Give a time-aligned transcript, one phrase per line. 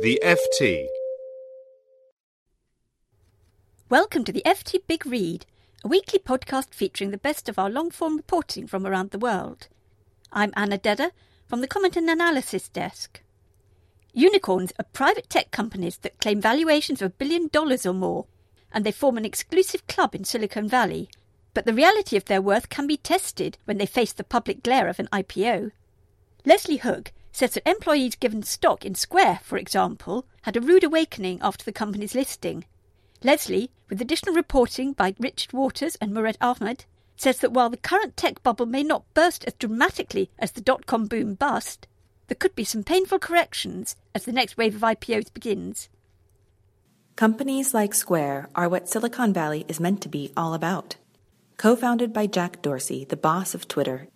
[0.00, 0.86] The FT.
[3.88, 5.44] Welcome to the FT Big Read,
[5.84, 9.66] a weekly podcast featuring the best of our long form reporting from around the world.
[10.32, 11.10] I'm Anna Dedder
[11.48, 13.20] from the Comment and Analysis Desk.
[14.12, 18.26] Unicorns are private tech companies that claim valuations of a billion dollars or more,
[18.72, 21.10] and they form an exclusive club in Silicon Valley.
[21.54, 24.86] But the reality of their worth can be tested when they face the public glare
[24.86, 25.72] of an IPO.
[26.44, 31.38] Leslie Hook says that employees given stock in Square, for example, had a rude awakening
[31.40, 32.64] after the company's listing.
[33.22, 38.16] Leslie, with additional reporting by Richard Waters and Murad Ahmed, says that while the current
[38.16, 41.86] tech bubble may not burst as dramatically as the dot com boom bust,
[42.26, 45.88] there could be some painful corrections as the next wave of IPOs begins.
[47.14, 50.96] Companies like Square are what Silicon Valley is meant to be all about.
[51.56, 54.08] Co founded by Jack Dorsey, the boss of Twitter,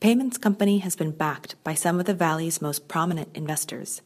[0.00, 4.00] payments company has been backed by some of the Valley's most prominent investors.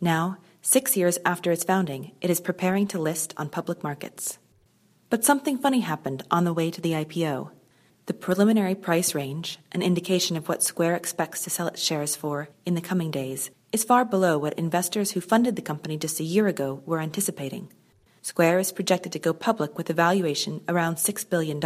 [0.00, 4.38] Now, six years after its founding, it is preparing to list on public markets.
[5.10, 7.50] But something funny happened on the way to the IPO.
[8.06, 12.48] The preliminary price range, an indication of what Square expects to sell its shares for
[12.64, 16.24] in the coming days, is far below what investors who funded the company just a
[16.24, 17.70] year ago were anticipating.
[18.22, 21.60] Square is projected to go public with a valuation around $6 billion,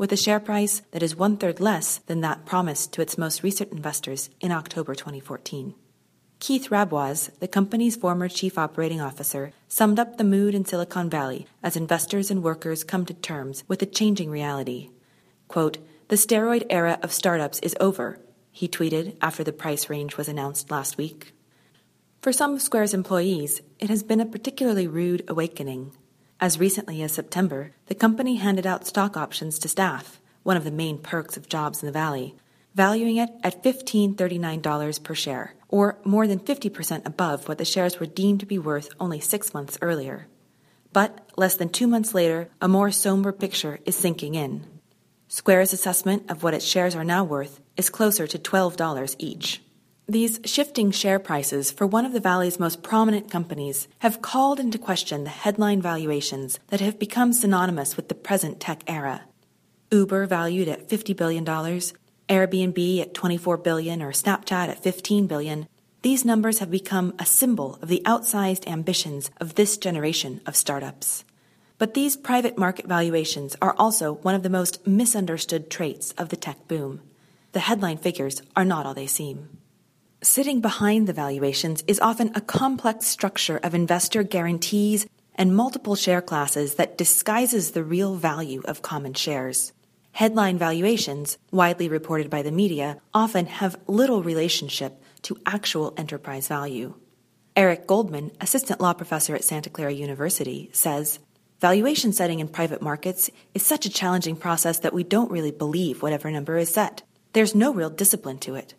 [0.00, 3.42] with a share price that is one third less than that promised to its most
[3.42, 5.74] recent investors in October 2014.
[6.38, 11.46] Keith Rabois, the company's former chief operating officer, summed up the mood in Silicon Valley
[11.62, 14.88] as investors and workers come to terms with a changing reality.
[15.48, 15.76] Quote,
[16.08, 18.18] the steroid era of startups is over,
[18.50, 21.34] he tweeted after the price range was announced last week.
[22.22, 25.92] For some of Square's employees, it has been a particularly rude awakening.
[26.40, 30.70] As recently as September, the company handed out stock options to staff, one of the
[30.70, 32.34] main perks of jobs in the Valley,
[32.74, 38.06] valuing it at $1539 per share, or more than 50% above what the shares were
[38.06, 40.28] deemed to be worth only six months earlier.
[40.94, 44.64] But less than two months later, a more somber picture is sinking in.
[45.28, 49.62] Square's assessment of what its shares are now worth is closer to $12 each.
[50.10, 54.76] These shifting share prices for one of the Valley's most prominent companies have called into
[54.76, 59.22] question the headline valuations that have become synonymous with the present tech era.
[59.92, 65.68] Uber valued at $50 billion, Airbnb at 24 billion, or Snapchat at 15 billion.
[66.02, 71.24] These numbers have become a symbol of the outsized ambitions of this generation of startups.
[71.78, 76.36] But these private market valuations are also one of the most misunderstood traits of the
[76.36, 77.00] tech boom.
[77.52, 79.59] The headline figures are not all they seem.
[80.22, 86.20] Sitting behind the valuations is often a complex structure of investor guarantees and multiple share
[86.20, 89.72] classes that disguises the real value of common shares.
[90.12, 96.96] Headline valuations, widely reported by the media, often have little relationship to actual enterprise value.
[97.56, 101.18] Eric Goldman, assistant law professor at Santa Clara University, says
[101.62, 106.02] Valuation setting in private markets is such a challenging process that we don't really believe
[106.02, 107.04] whatever number is set.
[107.32, 108.74] There's no real discipline to it.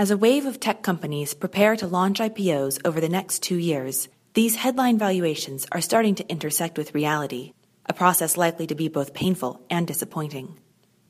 [0.00, 4.08] As a wave of tech companies prepare to launch IPOs over the next two years,
[4.32, 7.52] these headline valuations are starting to intersect with reality,
[7.84, 10.58] a process likely to be both painful and disappointing.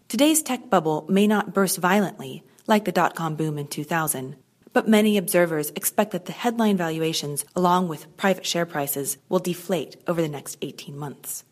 [0.09, 4.35] Today's tech bubble may not burst violently, like the dot com boom in 2000,
[4.73, 9.99] but many observers expect that the headline valuations, along with private share prices, will deflate
[10.09, 11.45] over the next 18 months.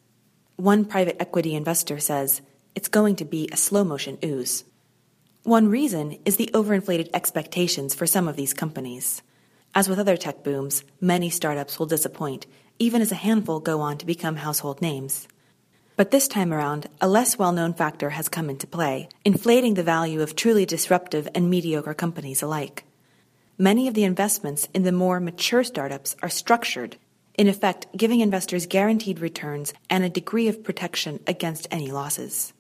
[0.56, 2.43] One private equity investor says
[2.75, 4.65] it's going to be a slow motion ooze.
[5.49, 9.23] One reason is the overinflated expectations for some of these companies.
[9.75, 12.47] As with other tech booms, many startups will disappoint,
[12.79, 15.27] even as a handful go on to become household names.
[15.97, 19.83] But this time around, a less well known factor has come into play, inflating the
[19.83, 22.85] value of truly disruptive and mediocre companies alike
[23.57, 26.99] many of the investments in the more mature startups are structured,
[27.39, 32.53] in effect, giving investors guaranteed returns and a degree of protection against any losses.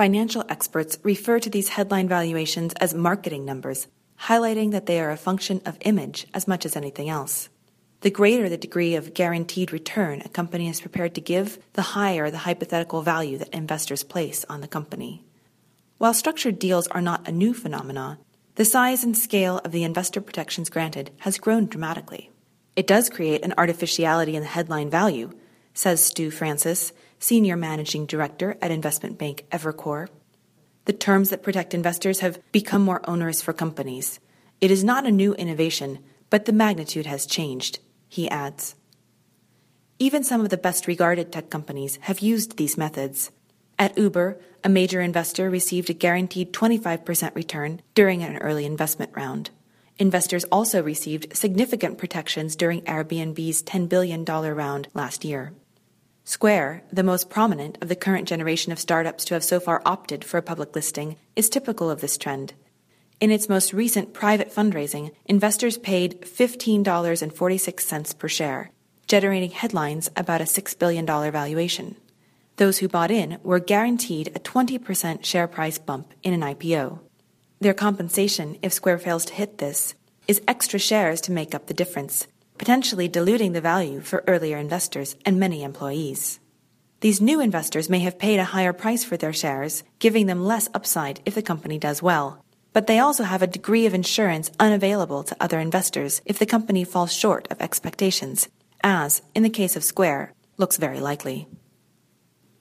[0.00, 3.86] Financial experts refer to these headline valuations as marketing numbers,
[4.18, 7.50] highlighting that they are a function of image as much as anything else.
[8.00, 12.30] The greater the degree of guaranteed return a company is prepared to give, the higher
[12.30, 15.22] the hypothetical value that investors place on the company.
[15.98, 18.16] While structured deals are not a new phenomenon,
[18.54, 22.30] the size and scale of the investor protections granted has grown dramatically.
[22.74, 25.32] It does create an artificiality in the headline value,
[25.74, 30.08] says Stu Francis, Senior Managing Director at investment bank Evercore.
[30.86, 34.18] The terms that protect investors have become more onerous for companies.
[34.60, 35.98] It is not a new innovation,
[36.30, 37.78] but the magnitude has changed,
[38.08, 38.74] he adds.
[39.98, 43.30] Even some of the best regarded tech companies have used these methods.
[43.78, 49.50] At Uber, a major investor received a guaranteed 25% return during an early investment round.
[49.98, 55.52] Investors also received significant protections during Airbnb's $10 billion round last year.
[56.24, 60.24] Square, the most prominent of the current generation of startups to have so far opted
[60.24, 62.54] for a public listing, is typical of this trend.
[63.20, 68.70] In its most recent private fundraising, investors paid $15.46 per share,
[69.06, 71.96] generating headlines about a $6 billion valuation.
[72.56, 77.00] Those who bought in were guaranteed a 20% share price bump in an IPO.
[77.60, 79.94] Their compensation, if Square fails to hit this,
[80.28, 82.26] is extra shares to make up the difference,
[82.60, 86.38] potentially diluting the value for earlier investors and many employees.
[87.00, 90.68] These new investors may have paid a higher price for their shares, giving them less
[90.74, 92.44] upside if the company does well.
[92.74, 96.84] But they also have a degree of insurance unavailable to other investors if the company
[96.84, 98.46] falls short of expectations,
[98.84, 101.48] as, in the case of Square, looks very likely.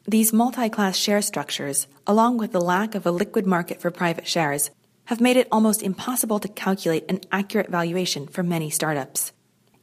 [0.07, 4.27] These multi class share structures, along with the lack of a liquid market for private
[4.27, 4.71] shares,
[5.07, 9.33] have made it almost impossible to calculate an accurate valuation for many startups.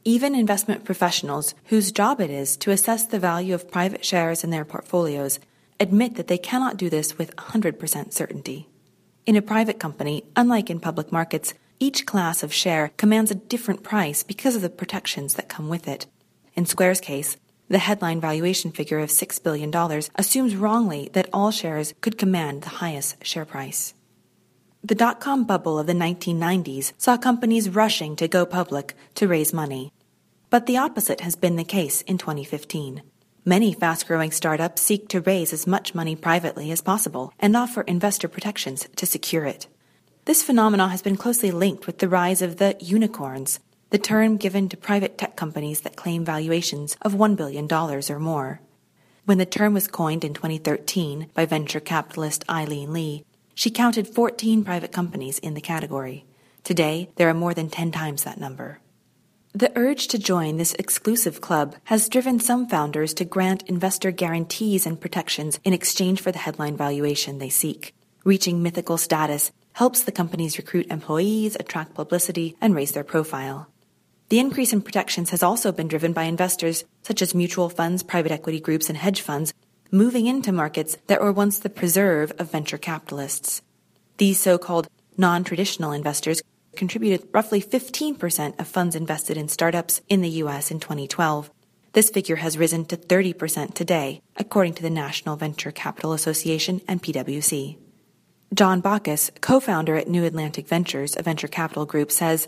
[0.07, 4.51] Even investment professionals, whose job it is to assess the value of private shares in
[4.51, 5.37] their portfolios,
[5.81, 8.69] admit that they cannot do this with 100% certainty.
[9.25, 13.83] In a private company, unlike in public markets, each class of share commands a different
[13.83, 16.05] price because of the protections that come with it.
[16.53, 17.35] In Square's case,
[17.67, 19.73] the headline valuation figure of $6 billion
[20.15, 23.93] assumes wrongly that all shares could command the highest share price.
[24.81, 29.51] The dot com bubble of the 1990s saw companies rushing to go public to raise
[29.51, 29.91] money.
[30.49, 33.01] But the opposite has been the case in 2015.
[33.43, 37.81] Many fast growing startups seek to raise as much money privately as possible and offer
[37.81, 39.67] investor protections to secure it.
[40.23, 43.59] This phenomenon has been closely linked with the rise of the unicorns,
[43.89, 48.61] the term given to private tech companies that claim valuations of $1 billion or more.
[49.25, 54.63] When the term was coined in 2013 by venture capitalist Aileen Lee, she counted 14
[54.63, 56.23] private companies in the category.
[56.63, 58.79] Today, there are more than 10 times that number.
[59.57, 64.85] The urge to join this exclusive club has driven some founders to grant investor guarantees
[64.85, 67.95] and protections in exchange for the headline valuation they seek.
[68.23, 73.67] Reaching mythical status helps the companies recruit employees, attract publicity, and raise their profile.
[74.29, 78.31] The increase in protections has also been driven by investors such as mutual funds, private
[78.31, 79.55] equity groups, and hedge funds
[79.89, 83.63] moving into markets that were once the preserve of venture capitalists.
[84.17, 84.87] These so-called
[85.17, 86.43] non-traditional investors
[86.77, 91.51] contributed roughly 15% of funds invested in startups in the US in 2012.
[91.93, 97.01] This figure has risen to 30% today, according to the National Venture Capital Association and
[97.01, 97.77] PwC.
[98.53, 102.47] John Backus, co-founder at New Atlantic Ventures, a venture capital group, says,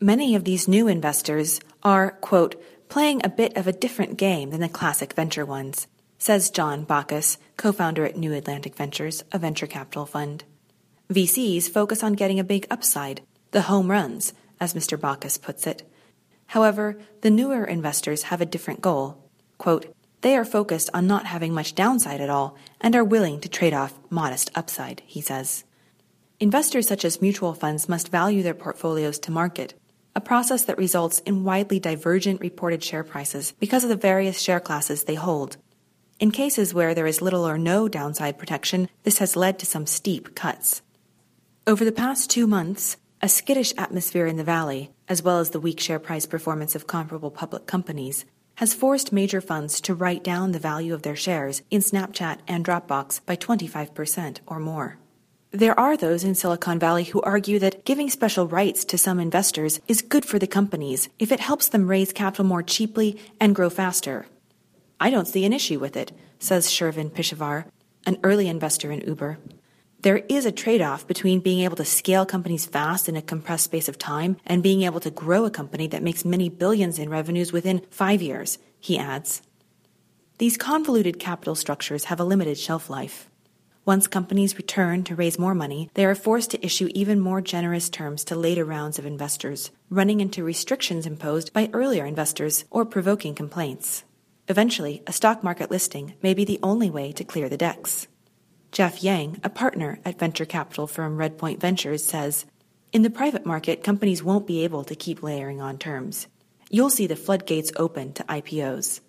[0.00, 4.60] Many of these new investors are, quote, playing a bit of a different game than
[4.60, 5.86] the classic venture ones
[6.18, 10.44] says John Backus, co founder at New Atlantic Ventures, a venture capital fund.
[11.10, 15.00] VCs focus on getting a big upside, the home runs, as Mr.
[15.00, 15.82] Backus puts it.
[16.48, 19.30] However, the newer investors have a different goal.
[19.58, 23.48] Quote, they are focused on not having much downside at all and are willing to
[23.48, 25.64] trade off modest upside, he says.
[26.40, 29.74] Investors such as mutual funds must value their portfolios to market,
[30.14, 34.60] a process that results in widely divergent reported share prices because of the various share
[34.60, 35.56] classes they hold.
[36.18, 39.86] In cases where there is little or no downside protection, this has led to some
[39.86, 40.80] steep cuts.
[41.66, 45.60] Over the past two months, a skittish atmosphere in the valley, as well as the
[45.60, 48.24] weak share price performance of comparable public companies,
[48.56, 52.64] has forced major funds to write down the value of their shares in Snapchat and
[52.64, 54.98] Dropbox by 25% or more.
[55.50, 59.80] There are those in Silicon Valley who argue that giving special rights to some investors
[59.88, 63.70] is good for the companies if it helps them raise capital more cheaply and grow
[63.70, 64.26] faster.
[65.00, 67.66] I don't see an issue with it, says Shervin Pishevar,
[68.04, 69.38] an early investor in Uber.
[70.06, 73.64] There is a trade off between being able to scale companies fast in a compressed
[73.64, 77.10] space of time and being able to grow a company that makes many billions in
[77.10, 79.42] revenues within five years, he adds.
[80.38, 83.28] These convoluted capital structures have a limited shelf life.
[83.84, 87.90] Once companies return to raise more money, they are forced to issue even more generous
[87.90, 93.34] terms to later rounds of investors, running into restrictions imposed by earlier investors or provoking
[93.34, 94.04] complaints.
[94.46, 98.06] Eventually, a stock market listing may be the only way to clear the decks.
[98.76, 102.44] Geoff Yang, a partner at venture capital firm Redpoint Ventures, says
[102.92, 106.26] In the private market, companies won't be able to keep layering on terms.
[106.68, 109.00] You'll see the floodgates open to IPOs.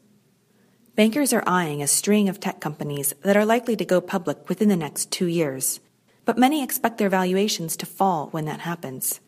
[0.95, 4.69] Bankers are eyeing a string of tech companies that are likely to go public within
[4.69, 5.81] the next two years,
[6.23, 9.19] but many expect their valuations to fall when that happens.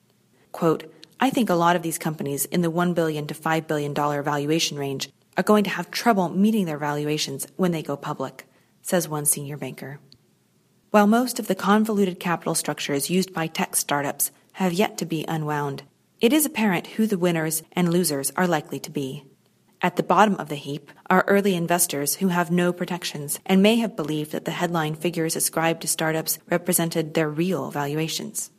[0.53, 3.93] Quote, I think a lot of these companies in the 1 billion to $5 billion
[3.93, 8.48] valuation range are going to have trouble meeting their valuations when they go public,
[8.81, 10.00] says one senior banker.
[10.91, 15.24] While most of the convoluted capital structures used by tech startups have yet to be
[15.27, 15.84] unwound,
[16.19, 19.24] it is apparent who the winners and losers are likely to be.
[19.84, 23.75] At the bottom of the heap are early investors who have no protections and may
[23.75, 28.50] have believed that the headline figures ascribed to startups represented their real valuations.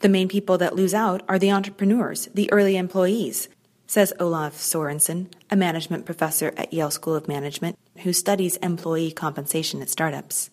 [0.00, 3.50] The main people that lose out are the entrepreneurs, the early employees,
[3.86, 9.82] says Olav Sorenson, a management professor at Yale School of Management who studies employee compensation
[9.82, 10.48] at startups.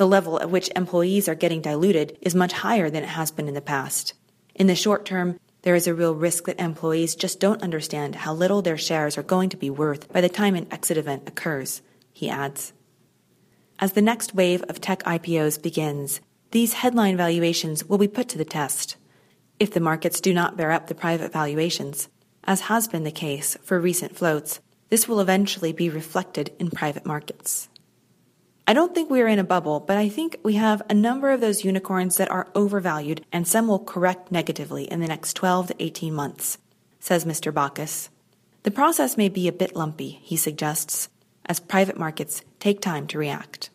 [0.00, 3.48] The level at which employees are getting diluted is much higher than it has been
[3.48, 4.14] in the past.
[4.54, 8.32] In the short term, there is a real risk that employees just don't understand how
[8.32, 11.82] little their shares are going to be worth by the time an exit event occurs,
[12.14, 12.72] he adds.
[13.78, 18.38] As the next wave of tech IPOs begins, these headline valuations will be put to
[18.38, 18.96] the test.
[19.58, 22.08] If the markets do not bear up the private valuations,
[22.44, 27.04] as has been the case for recent floats, this will eventually be reflected in private
[27.04, 27.68] markets.
[28.70, 31.32] I don't think we are in a bubble, but I think we have a number
[31.32, 35.66] of those unicorns that are overvalued and some will correct negatively in the next 12
[35.66, 36.56] to 18 months,
[37.00, 37.52] says Mr.
[37.52, 38.10] Backus.
[38.62, 41.08] The process may be a bit lumpy, he suggests,
[41.46, 43.70] as private markets take time to react.